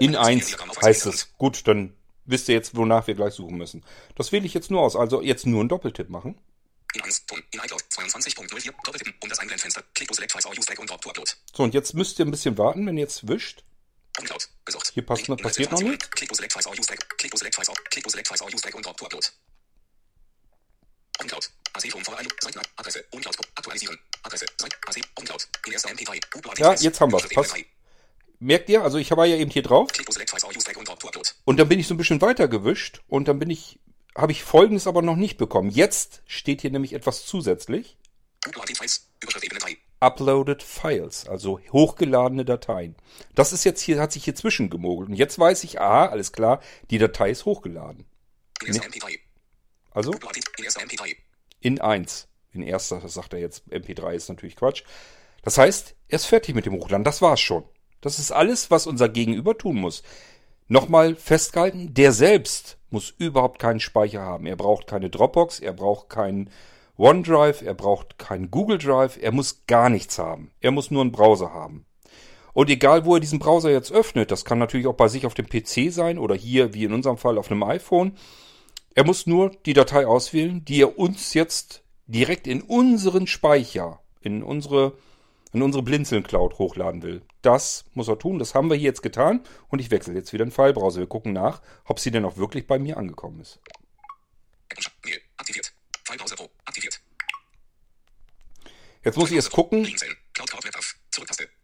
In 0.00 0.14
1 0.16 0.56
heißt 0.82 1.06
es. 1.06 1.32
Gut, 1.38 1.66
dann 1.66 1.94
wisst 2.24 2.48
ihr 2.48 2.54
jetzt, 2.54 2.76
wonach 2.76 3.06
wir 3.06 3.14
gleich 3.14 3.34
suchen 3.34 3.56
müssen. 3.58 3.84
Das 4.14 4.30
wähle 4.32 4.46
ich 4.46 4.54
jetzt 4.54 4.70
nur 4.70 4.82
aus. 4.82 4.94
Also 4.96 5.22
jetzt 5.22 5.46
nur 5.46 5.60
einen 5.60 5.68
Doppeltipp 5.68 6.08
machen. 6.08 6.38
In 6.94 7.02
1. 7.02 7.26
Ton. 7.26 7.42
In 7.52 7.60
iCloud. 7.60 7.82
22.04. 7.90 8.72
Doppeltippen. 8.84 9.14
Um 9.20 9.28
das 9.28 9.38
Einblendfenster. 9.40 9.82
Click 9.94 10.08
to 10.08 10.14
select 10.14 10.32
files 10.32 10.66
tag 10.66 10.78
und 10.78 10.88
drop 10.88 11.00
to 11.00 11.10
upload. 11.10 11.30
So, 11.54 11.62
und 11.64 11.74
jetzt 11.74 11.94
müsst 11.94 12.18
ihr 12.18 12.24
ein 12.24 12.30
bisschen 12.30 12.56
warten, 12.58 12.86
wenn 12.86 12.96
ihr 12.96 13.02
jetzt 13.04 13.26
wischt. 13.28 13.64
Hier 14.94 15.06
passt- 15.06 15.26
passiert 15.26 15.70
noch 15.70 15.80
Inhaltsinformationen. 15.80 15.98
Click 16.10 16.28
to 16.28 16.34
select 16.34 16.52
files 16.52 16.66
use 16.78 16.88
tag. 16.88 17.18
Click 17.18 17.30
to 17.30 17.36
select 17.36 17.54
files. 17.54 17.68
Click 17.90 18.04
to 18.04 18.10
select 18.10 18.28
files 18.28 18.40
und 18.42 18.84
drop 18.84 18.96
to 18.96 19.06
upload. 19.06 19.32
OnCloud. 21.20 21.50
AC 21.74 21.90
vom 21.90 22.04
VRL. 22.04 22.26
Seiten. 22.40 22.60
Adresse. 22.76 23.04
OnCloud. 23.12 23.36
Aktualisieren. 23.54 23.98
Adresse. 24.22 24.46
Seit. 24.56 24.72
AC. 24.86 25.02
OnCloud. 25.16 25.48
In 25.66 25.72
erster 25.72 25.90
MP3. 25.90 26.36
Upload 26.36 26.60
Ja, 26.62 26.74
jetzt 26.74 27.00
haben 27.00 27.12
wir's. 27.12 27.24
Überschrift 27.24 27.50
Passt. 27.50 27.64
Merkt 28.40 28.68
ihr? 28.68 28.82
Also 28.82 28.98
ich 28.98 29.10
war 29.10 29.26
ja 29.26 29.36
eben 29.36 29.50
hier 29.50 29.62
drauf. 29.62 29.90
Und 31.44 31.56
dann 31.58 31.68
bin 31.68 31.80
ich 31.80 31.86
so 31.88 31.94
ein 31.94 31.96
bisschen 31.96 32.20
weiter 32.20 32.46
gewischt. 32.48 33.00
Und 33.08 33.28
dann 33.28 33.38
bin 33.38 33.50
ich, 33.50 33.80
habe 34.16 34.32
ich 34.32 34.44
Folgendes 34.44 34.86
aber 34.86 35.02
noch 35.02 35.16
nicht 35.16 35.38
bekommen. 35.38 35.70
Jetzt 35.70 36.22
steht 36.26 36.60
hier 36.60 36.70
nämlich 36.70 36.92
etwas 36.92 37.26
zusätzlich. 37.26 37.96
Upload 38.46 38.74
Files. 38.74 39.08
Überschrift 39.20 39.44
Ebene 39.44 39.60
3. 39.60 39.76
Uploaded 40.00 40.62
Files, 40.62 41.26
also 41.26 41.58
hochgeladene 41.72 42.44
Dateien. 42.44 42.94
Das 43.34 43.52
ist 43.52 43.64
jetzt 43.64 43.80
hier, 43.80 44.00
hat 44.00 44.12
sich 44.12 44.24
hier 44.24 44.36
zwischengemogelt. 44.36 45.08
Und 45.08 45.16
jetzt 45.16 45.38
weiß 45.38 45.64
ich, 45.64 45.80
aha, 45.80 46.06
alles 46.06 46.30
klar, 46.30 46.62
die 46.90 46.98
Datei 46.98 47.30
ist 47.30 47.46
hochgeladen. 47.46 48.04
MP3. 48.62 49.18
Also 49.98 50.12
Upload 50.12 50.38
in 50.58 50.64
erster 50.64 50.82
MP3. 50.82 51.16
in 51.58 51.80
1. 51.80 52.28
In 52.52 52.62
erster, 52.62 53.00
das 53.00 53.14
sagt 53.14 53.32
er 53.32 53.40
jetzt, 53.40 53.64
MP3 53.68 54.12
ist 54.12 54.28
natürlich 54.28 54.54
Quatsch. 54.54 54.84
Das 55.42 55.58
heißt, 55.58 55.96
er 56.06 56.14
ist 56.14 56.26
fertig 56.26 56.54
mit 56.54 56.66
dem 56.66 56.74
Hochladen. 56.74 57.02
Das 57.02 57.20
war's 57.20 57.40
schon. 57.40 57.64
Das 58.00 58.20
ist 58.20 58.30
alles, 58.30 58.70
was 58.70 58.86
unser 58.86 59.08
Gegenüber 59.08 59.58
tun 59.58 59.74
muss. 59.74 60.04
Nochmal 60.68 61.16
festgehalten, 61.16 61.94
der 61.94 62.12
selbst 62.12 62.78
muss 62.90 63.10
überhaupt 63.10 63.58
keinen 63.58 63.80
Speicher 63.80 64.20
haben. 64.20 64.46
Er 64.46 64.54
braucht 64.54 64.86
keine 64.86 65.10
Dropbox, 65.10 65.58
er 65.58 65.72
braucht 65.72 66.10
keinen 66.10 66.50
OneDrive, 66.96 67.62
er 67.62 67.74
braucht 67.74 68.20
keinen 68.20 68.52
Google 68.52 68.78
Drive, 68.78 69.18
er 69.20 69.32
muss 69.32 69.66
gar 69.66 69.90
nichts 69.90 70.16
haben. 70.20 70.52
Er 70.60 70.70
muss 70.70 70.92
nur 70.92 71.00
einen 71.00 71.10
Browser 71.10 71.52
haben. 71.52 71.86
Und 72.52 72.70
egal, 72.70 73.04
wo 73.04 73.14
er 73.14 73.20
diesen 73.20 73.40
Browser 73.40 73.72
jetzt 73.72 73.90
öffnet, 73.90 74.30
das 74.30 74.44
kann 74.44 74.60
natürlich 74.60 74.86
auch 74.86 74.94
bei 74.94 75.08
sich 75.08 75.26
auf 75.26 75.34
dem 75.34 75.48
PC 75.48 75.92
sein 75.92 76.18
oder 76.18 76.36
hier, 76.36 76.72
wie 76.72 76.84
in 76.84 76.92
unserem 76.92 77.18
Fall, 77.18 77.36
auf 77.36 77.50
einem 77.50 77.64
iPhone. 77.64 78.16
Er 78.94 79.04
muss 79.04 79.26
nur 79.26 79.50
die 79.66 79.74
Datei 79.74 80.06
auswählen, 80.06 80.64
die 80.64 80.82
er 80.82 80.98
uns 80.98 81.34
jetzt 81.34 81.82
direkt 82.06 82.46
in 82.46 82.62
unseren 82.62 83.26
Speicher, 83.26 84.00
in 84.20 84.42
unsere, 84.42 84.98
in 85.52 85.62
unsere 85.62 85.82
Blinzeln-Cloud 85.82 86.58
hochladen 86.58 87.02
will. 87.02 87.22
Das 87.42 87.84
muss 87.94 88.08
er 88.08 88.18
tun, 88.18 88.38
das 88.38 88.54
haben 88.54 88.68
wir 88.68 88.76
hier 88.76 88.86
jetzt 88.86 89.02
getan 89.02 89.44
und 89.68 89.78
ich 89.78 89.90
wechsle 89.90 90.14
jetzt 90.14 90.32
wieder 90.32 90.42
in 90.42 90.50
den 90.50 90.54
File-Browser. 90.54 91.00
Wir 91.00 91.06
gucken 91.06 91.32
nach, 91.32 91.62
ob 91.84 92.00
sie 92.00 92.10
denn 92.10 92.24
auch 92.24 92.36
wirklich 92.36 92.66
bei 92.66 92.78
mir 92.78 92.96
angekommen 92.96 93.40
ist. 93.40 93.60
Mail. 95.04 95.20
Aktiviert. 95.36 95.72
Filebrowser 96.04 96.36
Pro. 96.36 96.48
Aktiviert. 96.64 97.00
Jetzt 99.04 99.16
muss 99.16 99.30
ich 99.30 99.36
erst 99.36 99.52
gucken, 99.52 99.82
Blinzeln. 99.82 100.16
Cloud 100.34 100.50
Cloud 100.50 100.64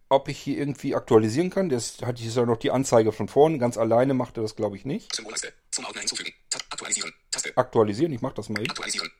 ob 0.08 0.28
ich 0.28 0.38
hier 0.38 0.58
irgendwie 0.58 0.94
aktualisieren 0.94 1.50
kann. 1.50 1.68
Das 1.68 1.98
hat 2.02 2.18
hier 2.18 2.30
ja 2.30 2.46
noch 2.46 2.56
die 2.56 2.70
Anzeige 2.70 3.12
von 3.12 3.28
vorne. 3.28 3.58
Ganz 3.58 3.76
alleine 3.76 4.14
macht 4.14 4.36
er 4.36 4.42
das, 4.42 4.54
glaube 4.54 4.76
ich, 4.76 4.84
nicht. 4.84 5.14
Symbolleiste. 5.14 5.52
Zum 5.70 5.84
Ordner 5.86 6.00
hinzufügen. 6.00 6.32
Aktualisieren. 6.70 7.12
Taste. 7.44 7.56
Aktualisieren, 7.56 8.12
ich 8.12 8.20
mache 8.20 8.34
das 8.34 8.48
mal 8.48 8.60
eben. 8.60 8.70
Aktualisieren. 8.70 9.10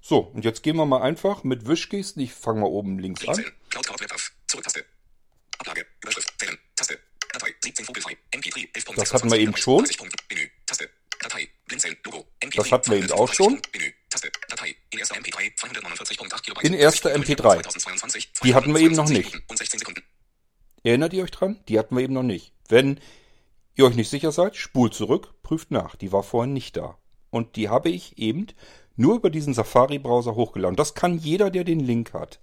So, 0.00 0.18
und 0.18 0.44
jetzt 0.44 0.62
gehen 0.62 0.76
wir 0.76 0.86
mal 0.86 1.02
einfach 1.02 1.44
mit 1.44 1.66
Wischgesten. 1.66 2.22
Ich 2.22 2.32
fange 2.32 2.60
mal 2.60 2.66
oben 2.66 2.98
links 2.98 3.20
an. 3.26 3.34
Blinzeln. 3.34 3.54
Cloud 3.70 3.86
Cloud 3.86 4.00
Web 4.00 4.14
auf. 4.14 4.32
Zurücktaste. 4.46 4.84
Ablage. 5.58 5.86
Überschrift. 6.02 6.34
Wählen. 6.40 6.58
Taste. 6.76 6.98
Datei. 7.32 7.54
17 7.62 7.84
Vogelfrei. 7.84 8.16
MP3. 8.32 8.68
11. 8.74 8.84
Das 8.96 9.12
hatten 9.12 9.30
wir 9.30 9.38
eben 9.38 9.56
schon. 9.56 9.78
30 9.78 9.98
Punkt. 9.98 10.14
Menü. 10.30 10.48
Taste. 10.66 10.88
Datei. 11.20 11.48
Blinzeln. 11.66 11.96
Logo. 12.04 12.26
MP3. 12.40 12.56
Das 12.56 12.72
hatten 12.72 12.90
wir 12.90 12.98
eben 12.98 13.10
auch 13.12 13.32
schon. 13.32 13.60
Menü. 13.72 13.92
Taste. 14.08 14.30
Datei. 14.48 14.76
In 14.90 14.98
erster 14.98 15.16
MP3. 15.16 15.56
249.8 15.58 16.42
Kilobyte. 16.42 16.64
In 16.64 16.74
erster 16.74 17.14
MP3. 17.14 17.62
2022. 17.62 18.32
Die 18.44 18.54
hatten 18.54 18.72
wir 18.72 18.80
eben 18.80 18.94
noch 18.94 19.06
22 19.06 19.16
nicht. 19.16 19.32
Minuten 19.32 19.50
Und 19.50 19.58
16 19.58 19.80
Sekunden. 19.80 20.02
Erinnert 20.84 21.12
ihr 21.12 21.24
euch 21.24 21.30
dran? 21.32 21.62
Die 21.68 21.78
hatten 21.78 21.96
wir 21.96 22.04
eben 22.04 22.14
noch 22.14 22.22
nicht. 22.22 22.52
Wenn 22.68 23.00
ihr 23.74 23.84
euch 23.84 23.94
nicht 23.94 24.08
sicher 24.08 24.32
seid, 24.32 24.56
spult 24.56 24.94
zurück, 24.94 25.34
prüft 25.42 25.70
nach. 25.70 25.96
Die 25.96 26.12
war 26.12 26.22
vorhin 26.22 26.52
nicht 26.52 26.76
da. 26.76 26.98
Und 27.30 27.56
die 27.56 27.68
habe 27.68 27.90
ich 27.90 28.18
eben 28.18 28.46
nur 28.96 29.16
über 29.16 29.30
diesen 29.30 29.54
Safari-Browser 29.54 30.34
hochgeladen. 30.34 30.76
Das 30.76 30.94
kann 30.94 31.18
jeder, 31.18 31.50
der 31.50 31.64
den 31.64 31.80
Link 31.80 32.12
hat. 32.12 32.40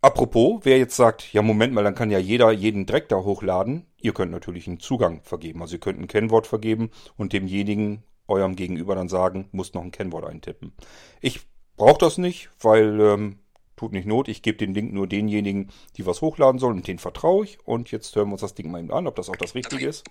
Apropos, 0.00 0.60
wer 0.62 0.78
jetzt 0.78 0.94
sagt, 0.94 1.32
ja 1.32 1.42
Moment 1.42 1.74
mal, 1.74 1.82
dann 1.82 1.96
kann 1.96 2.10
ja 2.10 2.18
jeder 2.18 2.52
jeden 2.52 2.86
Dreck 2.86 3.08
da 3.08 3.16
hochladen. 3.16 3.84
Ihr 4.00 4.14
könnt 4.14 4.30
natürlich 4.30 4.68
einen 4.68 4.78
Zugang 4.78 5.22
vergeben. 5.22 5.60
Also 5.60 5.74
ihr 5.74 5.80
könnt 5.80 5.98
ein 5.98 6.06
Kennwort 6.06 6.46
vergeben 6.46 6.90
und 7.16 7.32
demjenigen, 7.32 8.04
eurem 8.28 8.54
Gegenüber 8.54 8.94
dann 8.94 9.08
sagen, 9.08 9.48
muss 9.52 9.74
noch 9.74 9.82
ein 9.82 9.90
Kennwort 9.90 10.26
eintippen. 10.26 10.72
Ich 11.20 11.40
brauche 11.76 11.98
das 11.98 12.18
nicht, 12.18 12.50
weil 12.60 13.00
ähm, 13.00 13.38
tut 13.74 13.92
nicht 13.92 14.06
Not. 14.06 14.28
Ich 14.28 14.42
gebe 14.42 14.58
den 14.58 14.74
Link 14.74 14.92
nur 14.92 15.08
denjenigen, 15.08 15.70
die 15.96 16.06
was 16.06 16.20
hochladen 16.20 16.60
sollen 16.60 16.76
und 16.76 16.86
denen 16.86 16.98
vertraue 16.98 17.44
ich. 17.44 17.58
Und 17.64 17.90
jetzt 17.90 18.14
hören 18.14 18.28
wir 18.28 18.32
uns 18.34 18.42
das 18.42 18.54
Ding 18.54 18.70
mal 18.70 18.80
eben 18.80 18.92
an, 18.92 19.06
ob 19.06 19.16
das 19.16 19.30
auch 19.30 19.36
das 19.36 19.54
Richtige 19.56 19.86
ist. 19.86 20.04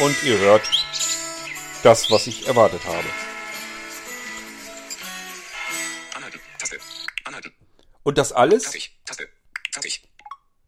Und 0.00 0.16
ihr 0.24 0.38
hört 0.38 0.62
das, 1.84 2.10
was 2.10 2.26
ich 2.26 2.46
erwartet 2.46 2.84
habe. 2.84 3.06
Und 8.02 8.18
das 8.18 8.32
alles 8.32 8.72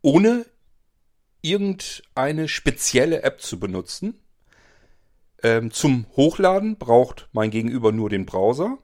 ohne 0.03 0.47
irgendeine 1.43 2.49
spezielle 2.49 3.23
App 3.23 3.41
zu 3.41 3.59
benutzen. 3.61 4.21
Ähm, 5.43 5.71
zum 5.71 6.07
Hochladen 6.17 6.79
braucht 6.79 7.29
mein 7.33 7.51
Gegenüber 7.51 7.93
nur 7.93 8.09
den 8.09 8.25
Browser. 8.25 8.79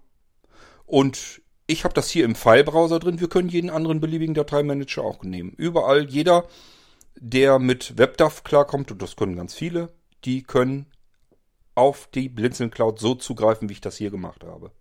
Und 0.84 1.42
ich 1.66 1.84
habe 1.84 1.94
das 1.94 2.10
hier 2.10 2.24
im 2.24 2.34
File-Browser 2.34 2.98
drin. 2.98 3.20
Wir 3.20 3.28
können 3.28 3.48
jeden 3.48 3.70
anderen 3.70 4.00
beliebigen 4.00 4.34
Dateimanager 4.34 5.02
auch 5.02 5.22
nehmen. 5.22 5.52
Überall 5.56 6.08
jeder, 6.08 6.46
der 7.16 7.58
mit 7.58 7.96
WebDAV 7.96 8.44
klarkommt, 8.44 8.90
und 8.90 9.00
das 9.00 9.16
können 9.16 9.36
ganz 9.36 9.54
viele, 9.54 9.92
die 10.24 10.42
können 10.42 10.91
auf 11.74 12.08
die 12.14 12.28
Blinzeln 12.28 12.70
Cloud 12.70 12.98
so 12.98 13.14
zugreifen, 13.14 13.68
wie 13.68 13.74
ich 13.74 13.80
das 13.80 13.96
hier 13.96 14.10
gemacht 14.10 14.44
habe. 14.44 14.72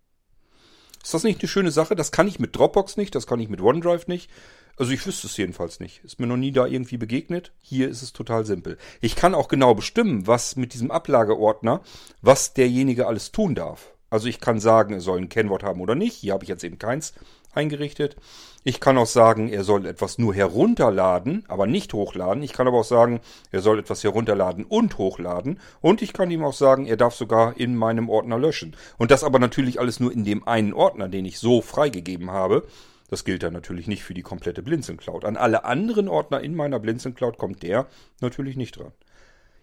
Ist 1.04 1.14
das 1.14 1.24
nicht 1.24 1.40
eine 1.42 1.50
schöne 1.50 1.72
Sache? 1.72 1.96
Das 1.96 2.12
kann 2.12 2.28
ich 2.28 2.40
mit 2.40 2.56
Dropbox 2.56 2.98
nicht, 2.98 3.16
das 3.16 3.26
kann 3.26 3.40
ich 3.40 3.50
mit 3.50 3.62
OneDrive 3.62 4.08
nicht. 4.08 4.30
Also 4.78 4.92
ich 4.94 5.06
wüsste 5.06 5.28
es 5.28 5.38
jedenfalls 5.38 5.80
nicht. 5.80 6.04
Ist 6.04 6.20
mir 6.20 6.28
noch 6.28 6.38
nie 6.38 6.52
da 6.52 6.66
irgendwie 6.66 6.98
begegnet. 6.98 7.52
Hier 7.60 7.90
ist 7.90 8.02
es 8.02 8.14
total 8.14 8.46
simpel. 8.46 8.78
Ich 9.00 9.16
kann 9.16 9.36
auch 9.36 9.48
genau 9.48 9.74
bestimmen, 9.74 10.28
was 10.28 10.56
mit 10.56 10.74
diesem 10.74 10.92
Ablageordner, 10.92 11.82
was 12.22 12.54
derjenige 12.54 13.08
alles 13.08 13.32
tun 13.32 13.56
darf. 13.56 13.94
Also 14.10 14.28
ich 14.28 14.40
kann 14.40 14.60
sagen, 14.60 14.94
er 14.94 15.02
soll 15.02 15.20
ein 15.20 15.30
Kennwort 15.30 15.64
haben 15.64 15.82
oder 15.82 15.96
nicht. 15.96 16.16
Hier 16.16 16.34
habe 16.34 16.44
ich 16.44 16.50
jetzt 16.50 16.64
eben 16.64 16.78
keins 16.78 17.14
eingerichtet. 17.54 18.16
Ich 18.64 18.80
kann 18.80 18.98
auch 18.98 19.08
sagen, 19.08 19.50
er 19.50 19.64
soll 19.64 19.88
etwas 19.88 20.20
nur 20.20 20.36
herunterladen, 20.36 21.46
aber 21.48 21.66
nicht 21.66 21.94
hochladen. 21.94 22.44
Ich 22.44 22.54
kann 22.54 22.68
aber 22.68 22.82
auch 22.82 22.86
sagen, 22.86 23.20
er 23.52 23.62
soll 23.62 23.80
etwas 23.80 24.04
herunterladen 24.04 24.66
und 24.66 25.00
hochladen. 25.00 25.60
Und 25.82 26.04
ich 26.04 26.14
kann 26.14 26.30
ihm 26.30 26.44
auch 26.44 26.54
sagen, 26.54 26.86
er 26.86 26.98
darf 26.98 27.16
sogar 27.16 27.58
in 27.58 27.76
meinem 27.76 28.08
Ordner 28.08 28.38
löschen. 28.38 28.76
Und 28.98 29.10
das 29.10 29.24
aber 29.24 29.40
natürlich 29.40 29.80
alles 29.80 30.00
nur 30.00 30.12
in 30.12 30.26
dem 30.26 30.48
einen 30.48 30.74
Ordner, 30.74 31.10
den 31.10 31.26
ich 31.26 31.40
so 31.40 31.62
freigegeben 31.62 32.30
habe. 32.30 32.68
Das 33.10 33.26
gilt 33.26 33.44
dann 33.44 33.54
natürlich 33.54 33.88
nicht 33.88 34.04
für 34.04 34.14
die 34.14 34.22
komplette 34.22 34.62
Blinzeln 34.62 34.98
Cloud. 34.98 35.26
An 35.26 35.38
alle 35.38 35.66
anderen 35.66 36.08
Ordner 36.08 36.42
in 36.42 36.56
meiner 36.56 36.80
Blinzeln 36.80 37.16
Cloud 37.16 37.38
kommt 37.38 37.64
der 37.64 37.88
natürlich 38.22 38.56
nicht 38.56 38.78
dran. 38.78 38.94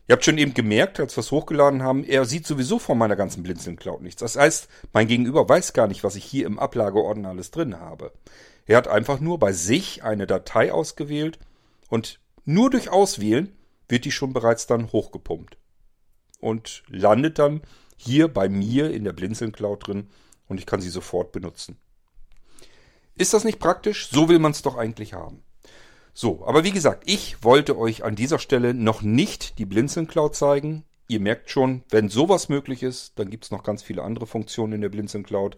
Ihr 0.08 0.14
habt 0.14 0.24
schon 0.24 0.38
eben 0.38 0.54
gemerkt, 0.54 0.98
als 1.00 1.16
wir 1.16 1.20
es 1.20 1.30
hochgeladen 1.30 1.82
haben, 1.82 2.02
er 2.02 2.24
sieht 2.24 2.46
sowieso 2.46 2.78
von 2.78 2.96
meiner 2.96 3.14
ganzen 3.14 3.42
Blinzeln 3.42 3.76
Cloud 3.76 4.00
nichts. 4.00 4.20
Das 4.20 4.36
heißt, 4.36 4.66
mein 4.94 5.06
Gegenüber 5.06 5.46
weiß 5.46 5.74
gar 5.74 5.86
nicht, 5.86 6.02
was 6.02 6.16
ich 6.16 6.24
hier 6.24 6.46
im 6.46 6.58
Ablageordner 6.58 7.28
alles 7.28 7.50
drin 7.50 7.78
habe. 7.78 8.12
Er 8.64 8.78
hat 8.78 8.88
einfach 8.88 9.20
nur 9.20 9.38
bei 9.38 9.52
sich 9.52 10.02
eine 10.02 10.26
Datei 10.26 10.72
ausgewählt 10.72 11.38
und 11.90 12.20
nur 12.46 12.70
durch 12.70 12.88
Auswählen 12.88 13.54
wird 13.86 14.06
die 14.06 14.10
schon 14.10 14.32
bereits 14.32 14.66
dann 14.66 14.92
hochgepumpt. 14.92 15.58
Und 16.40 16.84
landet 16.88 17.38
dann 17.38 17.60
hier 17.96 18.28
bei 18.28 18.48
mir 18.48 18.90
in 18.90 19.04
der 19.04 19.12
Blinzeln 19.12 19.52
Cloud 19.52 19.86
drin 19.86 20.08
und 20.46 20.58
ich 20.58 20.64
kann 20.64 20.80
sie 20.80 20.88
sofort 20.88 21.32
benutzen. 21.32 21.76
Ist 23.14 23.34
das 23.34 23.44
nicht 23.44 23.58
praktisch? 23.58 24.08
So 24.08 24.30
will 24.30 24.38
man 24.38 24.52
es 24.52 24.62
doch 24.62 24.78
eigentlich 24.78 25.12
haben. 25.12 25.42
So, 26.20 26.44
aber 26.44 26.64
wie 26.64 26.72
gesagt, 26.72 27.04
ich 27.06 27.44
wollte 27.44 27.78
euch 27.78 28.02
an 28.02 28.16
dieser 28.16 28.40
Stelle 28.40 28.74
noch 28.74 29.02
nicht 29.02 29.60
die 29.60 29.66
Blinzeln 29.66 30.08
Cloud 30.08 30.34
zeigen. 30.34 30.82
Ihr 31.06 31.20
merkt 31.20 31.48
schon, 31.48 31.84
wenn 31.90 32.08
sowas 32.08 32.48
möglich 32.48 32.82
ist, 32.82 33.20
dann 33.20 33.30
gibt 33.30 33.44
es 33.44 33.52
noch 33.52 33.62
ganz 33.62 33.84
viele 33.84 34.02
andere 34.02 34.26
Funktionen 34.26 34.72
in 34.72 34.80
der 34.80 34.88
Blinzeln 34.88 35.22
Cloud. 35.22 35.56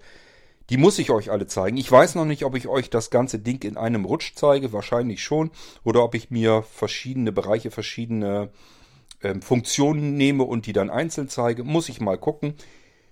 Die 0.68 0.76
muss 0.76 0.98
ich 0.98 1.10
euch 1.12 1.30
alle 1.30 1.46
zeigen. 1.46 1.78
Ich 1.78 1.90
weiß 1.90 2.14
noch 2.14 2.26
nicht, 2.26 2.44
ob 2.44 2.54
ich 2.56 2.68
euch 2.68 2.90
das 2.90 3.08
ganze 3.08 3.38
Ding 3.38 3.64
in 3.64 3.78
einem 3.78 4.04
Rutsch 4.04 4.32
zeige, 4.34 4.70
wahrscheinlich 4.74 5.24
schon, 5.24 5.50
oder 5.82 6.04
ob 6.04 6.14
ich 6.14 6.30
mir 6.30 6.62
verschiedene 6.70 7.32
Bereiche, 7.32 7.70
verschiedene 7.70 8.50
ähm, 9.22 9.40
Funktionen 9.40 10.18
nehme 10.18 10.44
und 10.44 10.66
die 10.66 10.74
dann 10.74 10.90
einzeln 10.90 11.30
zeige. 11.30 11.64
Muss 11.64 11.88
ich 11.88 12.02
mal 12.02 12.18
gucken. 12.18 12.52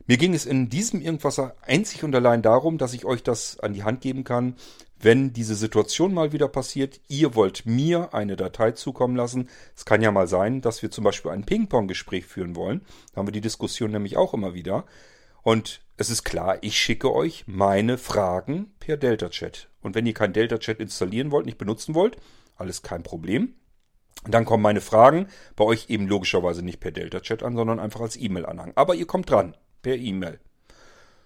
Mir 0.08 0.16
ging 0.16 0.32
es 0.32 0.46
in 0.46 0.70
diesem 0.70 1.02
Irgendwasser 1.02 1.54
einzig 1.60 2.02
und 2.02 2.14
allein 2.14 2.40
darum, 2.40 2.78
dass 2.78 2.94
ich 2.94 3.04
euch 3.04 3.22
das 3.22 3.60
an 3.60 3.74
die 3.74 3.84
Hand 3.84 4.00
geben 4.00 4.24
kann, 4.24 4.54
wenn 4.98 5.34
diese 5.34 5.54
Situation 5.54 6.14
mal 6.14 6.32
wieder 6.32 6.48
passiert, 6.48 6.98
ihr 7.08 7.34
wollt 7.34 7.66
mir 7.66 8.14
eine 8.14 8.34
Datei 8.34 8.72
zukommen 8.72 9.16
lassen. 9.16 9.50
Es 9.76 9.84
kann 9.84 10.00
ja 10.00 10.10
mal 10.10 10.26
sein, 10.26 10.62
dass 10.62 10.80
wir 10.80 10.90
zum 10.90 11.04
Beispiel 11.04 11.30
ein 11.30 11.44
Ping-Pong-Gespräch 11.44 12.24
führen 12.24 12.56
wollen. 12.56 12.80
Da 13.12 13.18
haben 13.18 13.26
wir 13.26 13.32
die 13.32 13.42
Diskussion 13.42 13.90
nämlich 13.90 14.16
auch 14.16 14.32
immer 14.32 14.54
wieder. 14.54 14.86
Und 15.42 15.82
es 15.98 16.08
ist 16.08 16.24
klar, 16.24 16.56
ich 16.62 16.78
schicke 16.78 17.14
euch 17.14 17.44
meine 17.46 17.98
Fragen 17.98 18.72
per 18.80 18.96
Delta-Chat. 18.96 19.68
Und 19.82 19.94
wenn 19.94 20.06
ihr 20.06 20.14
kein 20.14 20.32
Delta-Chat 20.32 20.80
installieren 20.80 21.32
wollt, 21.32 21.44
nicht 21.44 21.58
benutzen 21.58 21.94
wollt, 21.94 22.16
alles 22.56 22.80
kein 22.80 23.02
Problem. 23.02 23.56
Dann 24.26 24.46
kommen 24.46 24.62
meine 24.62 24.80
Fragen 24.80 25.26
bei 25.54 25.64
euch 25.64 25.90
eben 25.90 26.08
logischerweise 26.08 26.62
nicht 26.64 26.80
per 26.80 26.92
Delta-Chat 26.92 27.42
an, 27.42 27.56
sondern 27.56 27.78
einfach 27.78 28.00
als 28.00 28.16
E-Mail-Anhang. 28.16 28.72
Aber 28.74 28.94
ihr 28.94 29.06
kommt 29.06 29.28
dran 29.28 29.54
per 29.82 29.96
E-Mail. 29.96 30.38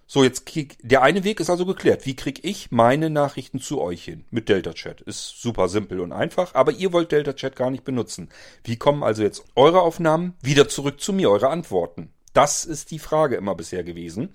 So, 0.05 0.23
jetzt 0.23 0.45
krieg, 0.45 0.77
der 0.81 1.01
eine 1.01 1.23
Weg 1.23 1.39
ist 1.39 1.49
also 1.49 1.65
geklärt. 1.65 2.05
Wie 2.05 2.15
kriege 2.15 2.41
ich 2.43 2.71
meine 2.71 3.09
Nachrichten 3.09 3.59
zu 3.59 3.81
euch 3.81 4.03
hin? 4.03 4.25
Mit 4.29 4.49
Delta 4.49 4.73
Chat. 4.73 5.01
Ist 5.01 5.41
super 5.41 5.69
simpel 5.69 5.99
und 6.01 6.11
einfach, 6.11 6.53
aber 6.53 6.71
ihr 6.71 6.93
wollt 6.93 7.11
Delta 7.11 7.33
Chat 7.33 7.55
gar 7.55 7.71
nicht 7.71 7.83
benutzen. 7.83 8.29
Wie 8.63 8.75
kommen 8.75 9.01
also 9.01 9.23
jetzt 9.23 9.43
eure 9.55 9.81
Aufnahmen 9.81 10.35
wieder 10.41 10.67
zurück 10.67 11.01
zu 11.01 11.13
mir, 11.13 11.31
eure 11.31 11.49
Antworten? 11.49 12.13
Das 12.33 12.65
ist 12.65 12.91
die 12.91 12.99
Frage 12.99 13.35
immer 13.37 13.55
bisher 13.55 13.83
gewesen. 13.83 14.29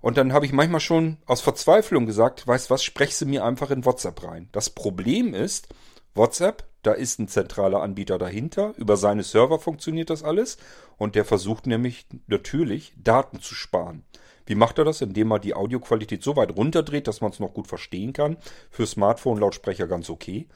Und 0.00 0.18
dann 0.18 0.32
habe 0.32 0.46
ich 0.46 0.52
manchmal 0.52 0.80
schon 0.80 1.16
aus 1.26 1.40
Verzweiflung 1.40 2.06
gesagt, 2.06 2.46
weißt 2.46 2.70
was, 2.70 2.84
sprech 2.84 3.16
sie 3.16 3.24
mir 3.24 3.44
einfach 3.44 3.70
in 3.70 3.84
WhatsApp 3.84 4.22
rein. 4.22 4.48
Das 4.52 4.70
Problem 4.70 5.34
ist, 5.34 5.68
WhatsApp, 6.14 6.64
da 6.86 6.92
ist 6.92 7.18
ein 7.18 7.26
zentraler 7.26 7.82
Anbieter 7.82 8.16
dahinter. 8.16 8.72
Über 8.76 8.96
seine 8.96 9.24
Server 9.24 9.58
funktioniert 9.58 10.08
das 10.08 10.22
alles. 10.22 10.56
Und 10.96 11.16
der 11.16 11.24
versucht 11.24 11.66
nämlich 11.66 12.06
natürlich 12.28 12.94
Daten 12.96 13.40
zu 13.40 13.54
sparen. 13.54 14.04
Wie 14.46 14.54
macht 14.54 14.78
er 14.78 14.84
das? 14.84 15.00
Indem 15.00 15.32
er 15.32 15.40
die 15.40 15.54
Audioqualität 15.54 16.22
so 16.22 16.36
weit 16.36 16.56
runterdreht, 16.56 17.08
dass 17.08 17.20
man 17.20 17.32
es 17.32 17.40
noch 17.40 17.52
gut 17.52 17.66
verstehen 17.66 18.12
kann. 18.12 18.36
Für 18.70 18.86
Smartphone-Lautsprecher 18.86 19.88
ganz 19.88 20.08
okay. 20.08 20.46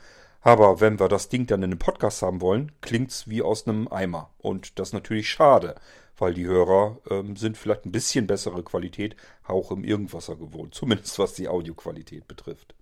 Aber 0.40 0.80
wenn 0.80 1.00
wir 1.00 1.08
das 1.08 1.28
Ding 1.28 1.46
dann 1.46 1.62
in 1.62 1.72
einem 1.72 1.78
Podcast 1.80 2.22
haben 2.22 2.40
wollen, 2.40 2.70
klingt's 2.80 3.28
wie 3.28 3.42
aus 3.42 3.66
einem 3.66 3.88
Eimer. 3.88 4.30
Und 4.38 4.78
das 4.78 4.90
ist 4.90 4.94
natürlich 4.94 5.28
schade, 5.28 5.74
weil 6.16 6.32
die 6.32 6.46
Hörer 6.46 6.98
ähm, 7.10 7.34
sind 7.34 7.58
vielleicht 7.58 7.86
ein 7.86 7.92
bisschen 7.92 8.28
bessere 8.28 8.62
Qualität 8.62 9.16
auch 9.44 9.72
im 9.72 9.82
Irgendwasser 9.82 10.36
gewohnt. 10.36 10.74
Zumindest 10.74 11.18
was 11.18 11.34
die 11.34 11.48
Audioqualität 11.48 12.28
betrifft. 12.28 12.74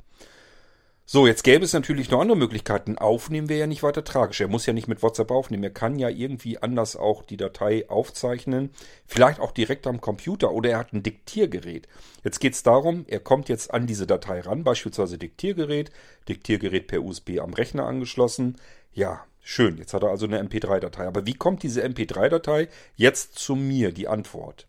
So, 1.11 1.27
jetzt 1.27 1.43
gäbe 1.43 1.65
es 1.65 1.73
natürlich 1.73 2.11
noch 2.11 2.21
andere 2.21 2.37
Möglichkeiten. 2.37 2.99
Aufnehmen 2.99 3.49
wäre 3.49 3.61
ja 3.61 3.67
nicht 3.67 3.83
weiter 3.83 4.05
tragisch. 4.05 4.43
Er 4.43 4.49
muss 4.49 4.67
ja 4.67 4.75
nicht 4.75 4.89
mit 4.89 5.03
WhatsApp 5.03 5.31
aufnehmen. 5.31 5.65
Er 5.65 5.71
kann 5.71 5.99
ja 5.99 6.11
irgendwie 6.11 6.59
anders 6.59 6.97
auch 6.97 7.23
die 7.23 7.39
Datei 7.39 7.89
aufzeichnen. 7.89 8.73
Vielleicht 9.07 9.41
auch 9.41 9.53
direkt 9.53 9.87
am 9.87 10.03
Computer 10.03 10.53
oder 10.53 10.69
er 10.69 10.79
hat 10.79 10.93
ein 10.93 11.03
Diktiergerät. 11.03 11.89
Jetzt 12.25 12.41
geht 12.41 12.53
es 12.53 12.63
darum, 12.63 13.07
er 13.09 13.21
kommt 13.21 13.49
jetzt 13.49 13.73
an 13.73 13.87
diese 13.87 14.07
Datei 14.07 14.41
ran, 14.41 14.65
beispielsweise 14.65 15.17
Diktiergerät, 15.17 15.91
Diktiergerät 16.29 16.89
per 16.89 17.03
USB 17.03 17.39
am 17.39 17.55
Rechner 17.55 17.87
angeschlossen. 17.87 18.59
Ja, 18.93 19.25
schön. 19.41 19.79
Jetzt 19.79 19.95
hat 19.95 20.03
er 20.03 20.11
also 20.11 20.27
eine 20.27 20.43
MP3-Datei. 20.43 21.07
Aber 21.07 21.25
wie 21.25 21.33
kommt 21.33 21.63
diese 21.63 21.83
MP3-Datei 21.87 22.69
jetzt 22.97 23.39
zu 23.39 23.57
mir, 23.57 23.93
die 23.93 24.09
Antwort? 24.09 24.69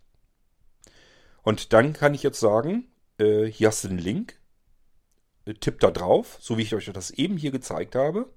Und 1.43 1.73
dann 1.73 1.91
kann 1.91 2.13
ich 2.13 2.23
jetzt 2.23 2.39
sagen, 2.39 2.85
äh, 3.17 3.43
hier 3.43 3.67
hast 3.67 3.83
du 3.83 3.89
den 3.89 3.97
Link 3.97 4.38
tipp 5.55 5.79
da 5.79 5.91
drauf, 5.91 6.37
so 6.39 6.57
wie 6.57 6.63
ich 6.63 6.75
euch 6.75 6.89
das 6.93 7.11
eben 7.11 7.37
hier 7.37 7.51
gezeigt 7.51 7.95
habe. 7.95 8.29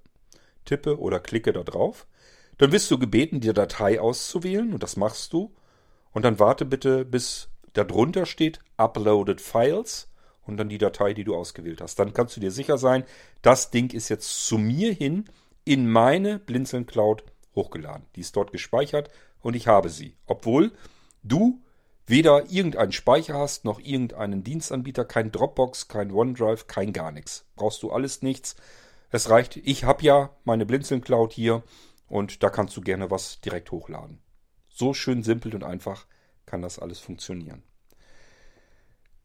Tippe 0.65 0.99
oder 0.99 1.21
klicke 1.21 1.53
da 1.53 1.63
drauf. 1.63 2.07
Dann 2.59 2.73
wirst 2.73 2.91
du 2.91 2.99
gebeten, 2.99 3.41
die 3.41 3.53
Datei 3.53 4.01
auszuwählen 4.01 4.73
und 4.73 4.83
das 4.83 4.97
machst 4.97 5.33
du. 5.33 5.55
Und 6.13 6.25
dann 6.25 6.39
warte 6.39 6.65
bitte, 6.65 7.05
bis 7.05 7.49
da 7.73 7.85
drunter 7.85 8.27
steht 8.27 8.61
Uploaded 8.77 9.41
Files 9.41 10.09
und 10.45 10.57
dann 10.59 10.69
die 10.69 10.79
Datei, 10.79 11.15
die 11.15 11.25
du 11.25 11.35
ausgewählt 11.35 11.81
hast. 11.81 11.99
Dann 11.99 12.13
kannst 12.13 12.37
du 12.37 12.41
dir 12.41 12.51
sicher 12.51 12.79
sein, 12.79 13.05
das 13.41 13.71
Ding 13.71 13.93
ist 13.93 14.09
jetzt 14.09 14.47
zu 14.47 14.59
mir 14.59 14.93
hin 14.93 15.25
in 15.65 15.91
meine 15.91 16.39
Blinzeln 16.39 16.87
Cloud 16.87 17.25
hochgeladen. 17.55 18.07
Die 18.17 18.21
ist 18.21 18.37
dort 18.37 18.53
gespeichert 18.53 19.11
und 19.41 19.55
ich 19.55 19.67
habe 19.67 19.89
sie. 19.89 20.17
Obwohl 20.27 20.73
du 21.23 21.62
weder 22.07 22.51
irgendeinen 22.51 22.93
Speicher 22.93 23.35
hast, 23.35 23.65
noch 23.65 23.81
irgendeinen 23.81 24.43
Dienstanbieter, 24.43 25.05
kein 25.05 25.33
Dropbox, 25.33 25.89
kein 25.89 26.13
OneDrive, 26.13 26.67
kein 26.67 26.93
gar 26.93 27.13
nichts. 27.13 27.47
Brauchst 27.57 27.83
du 27.83 27.91
alles 27.91 28.23
nichts. 28.23 28.57
Es 29.11 29.31
reicht, 29.31 29.57
ich 29.57 29.85
habe 29.85 30.03
ja 30.03 30.31
meine 30.45 30.67
Blinzeln 30.67 31.03
Cloud 31.03 31.33
hier 31.33 31.63
und 32.09 32.43
da 32.43 32.51
kannst 32.51 32.77
du 32.77 32.81
gerne 32.81 33.11
was 33.11 33.41
direkt 33.41 33.71
hochladen. 33.71 34.21
So 34.69 34.95
schön 34.95 35.23
simpel 35.23 35.55
und 35.55 35.65
einfach 35.65 36.07
kann 36.47 36.63
das 36.63 36.79
alles 36.79 36.99
funktionieren. 36.99 37.63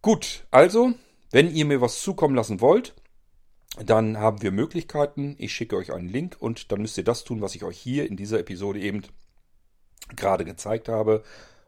Gut, 0.02 0.46
also, 0.52 0.94
wenn 1.32 1.54
ihr 1.54 1.66
mir 1.66 1.82
was 1.82 2.02
zukommen 2.02 2.36
lassen 2.36 2.62
wollt, 2.62 2.94
dann 3.84 4.18
haben 4.18 4.42
wir 4.42 4.52
Möglichkeiten. 4.52 5.36
Ich 5.38 5.54
schicke 5.54 5.76
euch 5.76 5.92
einen 5.92 6.10
Link 6.10 6.38
und 6.40 6.72
dann 6.72 6.82
müsst 6.82 6.98
ihr 6.98 7.04
das 7.04 7.24
tun, 7.24 7.42
was 7.42 7.56
ich 7.56 7.64
euch 7.64 7.78
hier 7.78 8.08
in 8.08 8.18
dieser 8.18 8.40
Episode 8.40 8.80
eben 8.80 9.04
gerade 10.16 10.46
gezeigt 10.46 10.90
habe. 10.90 11.24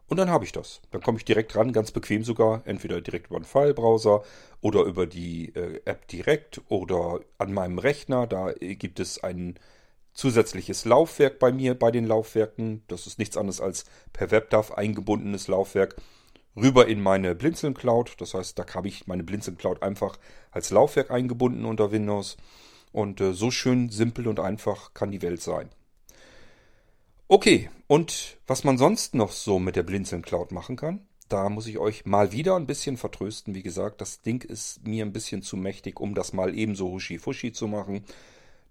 Und 0.09 0.17
dann 0.17 0.31
habe 0.31 0.43
ich 0.43 0.51
das. 0.51 0.81
Dann 0.89 1.01
komme 1.01 1.19
ich 1.19 1.25
direkt 1.25 1.55
ran, 1.55 1.71
ganz 1.71 1.91
bequem 1.91 2.23
sogar, 2.23 2.63
entweder 2.65 2.99
direkt 2.99 3.27
über 3.27 3.39
den 3.39 3.45
File-Browser 3.45 4.23
oder 4.59 4.81
über 4.83 5.05
die 5.05 5.53
äh, 5.55 5.81
App 5.85 6.07
direkt 6.07 6.61
oder 6.67 7.19
an 7.37 7.53
meinem 7.53 7.77
Rechner. 7.77 8.25
Da 8.25 8.49
äh, 8.59 8.75
gibt 8.75 8.99
es 8.99 9.23
ein 9.23 9.59
zusätzliches 10.13 10.85
Laufwerk 10.85 11.37
bei 11.37 11.51
mir, 11.51 11.75
bei 11.77 11.91
den 11.91 12.07
Laufwerken. 12.07 12.81
Das 12.87 13.05
ist 13.05 13.19
nichts 13.19 13.37
anderes 13.37 13.61
als 13.61 13.85
per 14.11 14.31
WebDAV 14.31 14.71
eingebundenes 14.71 15.47
Laufwerk. 15.47 15.95
rüber 16.55 16.87
in 16.87 17.01
meine 17.01 17.35
Blinzeln 17.35 17.75
Cloud. 17.75 18.15
Das 18.17 18.33
heißt, 18.33 18.57
da 18.57 18.65
habe 18.73 18.87
ich 18.87 19.05
meine 19.05 19.23
Blinzeln 19.23 19.57
Cloud 19.57 19.83
einfach 19.83 20.17
als 20.51 20.71
Laufwerk 20.71 21.11
eingebunden 21.11 21.65
unter 21.65 21.91
Windows. 21.91 22.37
Und 22.91 23.21
äh, 23.21 23.33
so 23.33 23.51
schön 23.51 23.89
simpel 23.89 24.27
und 24.27 24.39
einfach 24.39 24.95
kann 24.95 25.11
die 25.11 25.21
Welt 25.21 25.43
sein. 25.43 25.69
Okay, 27.31 27.69
und 27.85 28.39
was 28.47 28.63
man 28.63 28.79
sonst 28.79 29.13
noch 29.13 29.31
so 29.31 29.59
mit 29.59 29.75
der 29.75 29.83
Blinzeln 29.83 30.23
Cloud 30.23 30.51
machen 30.51 30.75
kann, 30.75 31.01
da 31.27 31.47
muss 31.49 31.67
ich 31.67 31.77
euch 31.77 32.03
mal 32.07 32.31
wieder 32.31 32.55
ein 32.55 32.65
bisschen 32.65 32.97
vertrösten. 32.97 33.53
Wie 33.53 33.61
gesagt, 33.61 34.01
das 34.01 34.23
Ding 34.23 34.43
ist 34.43 34.87
mir 34.87 35.05
ein 35.05 35.13
bisschen 35.13 35.43
zu 35.43 35.55
mächtig, 35.55 35.99
um 35.99 36.15
das 36.15 36.33
mal 36.33 36.57
ebenso 36.57 36.89
huschi-fuschi 36.89 37.51
zu 37.51 37.67
machen. 37.67 38.03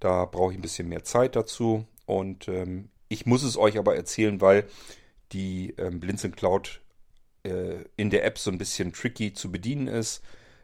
Da 0.01 0.25
brauche 0.25 0.51
ich 0.51 0.59
ein 0.59 0.63
bisschen 0.63 0.89
mehr 0.89 1.05
Zeit 1.05 1.37
dazu. 1.37 1.87
Und 2.05 2.49
ähm, 2.49 2.89
ich 3.09 3.27
muss 3.27 3.45
es 3.45 3.57
euch 3.57 3.79
aber 3.79 3.95
erzählen, 3.95 4.41
weil 4.41 4.65
die 5.31 5.75
ähm, 5.79 6.01
Blinzeln 6.01 6.35
Cloud 6.35 6.81
äh, 7.45 7.85
in 7.95 8.11
der 8.11 8.25
App 8.25 8.39
so 8.41 8.51
ein 8.51 8.59
bisschen 8.59 8.93
tricky 8.93 9.33
zu 9.33 9.53
bedienen 9.53 9.87
ist. 9.87 10.21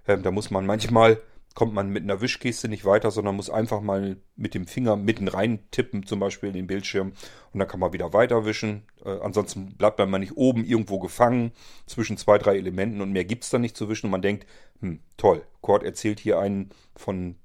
Ähm, 0.09 0.25
da 0.25 0.33
muss 0.33 0.51
man 0.51 0.67
manchmal 0.67 1.21
kommt 1.55 1.73
man 1.73 1.91
mit 1.91 2.03
einer 2.03 2.21
Wischgeste 2.21 2.69
nicht 2.69 2.85
weiter, 2.85 3.11
sondern 3.11 3.37
muss 3.37 3.49
einfach 3.49 3.81
mal 3.81 4.17
mit 4.37 4.55
dem 4.55 4.67
Finger 4.67 4.97
mitten 4.97 5.29
rein 5.29 5.61
tippen, 5.71 6.05
zum 6.05 6.19
Beispiel 6.19 6.49
in 6.49 6.55
den 6.55 6.67
Bildschirm. 6.67 7.13
Und 7.53 7.61
dann 7.61 7.69
kann 7.69 7.81
man 7.81 7.93
wieder 7.93 8.13
weiter 8.13 8.45
wischen. 8.45 8.83
Äh, 9.05 9.21
ansonsten 9.21 9.77
bleibt 9.77 9.99
man 9.99 10.11
mal 10.11 10.19
nicht 10.19 10.37
oben 10.37 10.65
irgendwo 10.65 10.99
gefangen 10.99 11.53
zwischen 11.87 12.17
zwei, 12.17 12.39
drei 12.39 12.57
Elementen 12.57 13.01
und 13.01 13.13
mehr 13.13 13.25
gibt's 13.25 13.51
da 13.51 13.59
nicht 13.59 13.77
zu 13.77 13.89
wischen. 13.89 14.07
Und 14.07 14.13
man 14.13 14.23
denkt, 14.23 14.47
hm, 14.81 15.01
toll, 15.17 15.43
Cord 15.61 15.85
erzählt 15.85 16.19
hier 16.19 16.39
einen 16.39 16.71
von 16.97 17.37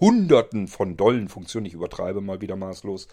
Hunderten 0.00 0.68
von 0.68 0.96
dollen 0.96 1.28
Funktionen. 1.28 1.66
Ich 1.66 1.74
übertreibe 1.74 2.20
mal 2.20 2.40
wieder 2.40 2.56
maßlos. 2.56 3.08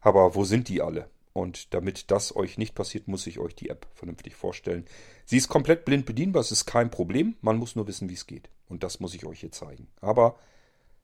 Aber 0.00 0.34
wo 0.34 0.44
sind 0.44 0.68
die 0.68 0.82
alle? 0.82 1.08
Und 1.32 1.72
damit 1.72 2.10
das 2.10 2.34
euch 2.36 2.58
nicht 2.58 2.74
passiert, 2.74 3.08
muss 3.08 3.26
ich 3.26 3.38
euch 3.38 3.54
die 3.54 3.70
App 3.70 3.86
vernünftig 3.94 4.34
vorstellen. 4.34 4.84
Sie 5.24 5.38
ist 5.38 5.48
komplett 5.48 5.84
blind 5.84 6.04
bedienbar, 6.04 6.40
es 6.40 6.52
ist 6.52 6.66
kein 6.66 6.90
Problem. 6.90 7.36
Man 7.40 7.56
muss 7.56 7.76
nur 7.76 7.86
wissen, 7.86 8.10
wie 8.10 8.14
es 8.14 8.26
geht. 8.26 8.50
Und 8.72 8.82
das 8.82 9.00
muss 9.00 9.12
ich 9.12 9.26
euch 9.26 9.40
hier 9.40 9.52
zeigen. 9.52 9.86
Aber 10.00 10.36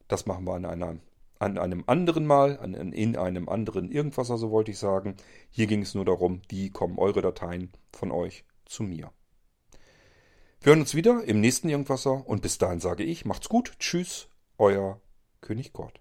das 0.08 0.24
machen 0.24 0.46
wir 0.46 0.54
an, 0.54 0.64
einer, 0.64 0.96
an 1.38 1.58
einem 1.58 1.84
anderen 1.86 2.24
Mal, 2.24 2.58
an, 2.58 2.72
in 2.72 3.14
einem 3.14 3.46
anderen 3.46 3.92
Irgendwas, 3.92 4.30
also 4.30 4.50
wollte 4.50 4.70
ich 4.70 4.78
sagen. 4.78 5.16
Hier 5.50 5.66
ging 5.66 5.82
es 5.82 5.94
nur 5.94 6.06
darum, 6.06 6.40
wie 6.48 6.70
kommen 6.70 6.98
eure 6.98 7.20
Dateien 7.20 7.70
von 7.92 8.10
euch 8.10 8.46
zu 8.64 8.84
mir. 8.84 9.12
Wir 10.62 10.70
hören 10.70 10.80
uns 10.80 10.94
wieder 10.94 11.22
im 11.24 11.42
nächsten 11.42 11.68
Irgendwasser 11.68 12.26
und 12.26 12.40
bis 12.40 12.56
dahin 12.56 12.80
sage 12.80 13.04
ich, 13.04 13.26
macht's 13.26 13.50
gut, 13.50 13.74
tschüss, 13.78 14.28
euer 14.56 14.98
König 15.42 15.74
Gott. 15.74 16.00